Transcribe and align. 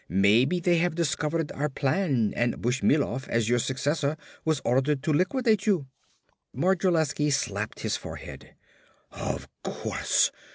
Maybe 0.09 0.59
they 0.59 0.79
have 0.79 0.95
discovered 0.95 1.51
our 1.51 1.69
plan 1.69 2.33
and 2.35 2.59
Bushmilov, 2.59 3.27
as 3.29 3.47
your 3.47 3.59
successor, 3.59 4.17
was 4.43 4.59
ordered 4.65 5.03
to 5.03 5.13
liquidate 5.13 5.67
you!" 5.67 5.85
Modrilensky 6.55 7.31
slapped 7.31 7.81
his 7.81 7.97
forehead. 7.97 8.55
"Of 9.11 9.47
course! 9.63 10.31